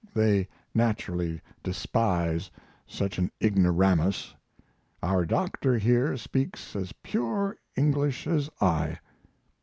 [0.15, 2.49] They naturally despise
[2.87, 4.33] such an ignoramus.
[5.03, 8.97] Our doctor here speaks as pure English, as I.